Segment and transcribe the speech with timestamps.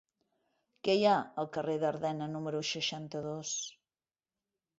[0.87, 3.53] Què hi ha al carrer d'Ardena número seixanta-dos?